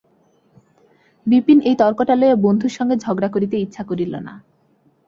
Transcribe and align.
বিপিন 1.25 1.59
এই 1.61 1.75
তর্কটা 1.75 2.15
লইয়া 2.15 2.35
বন্ধুর 2.35 2.73
সঙ্গে 2.77 2.95
ঝগড়া 2.95 3.29
করিতে 3.29 3.55
ইচ্ছা 3.57 3.83
করিল 3.83 4.13
না। 4.27 4.33